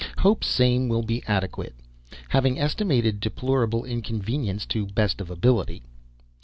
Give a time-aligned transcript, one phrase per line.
[0.17, 1.75] Hope same will be adequate,
[2.29, 5.83] having estimated deplorable inconvenience to best of ability.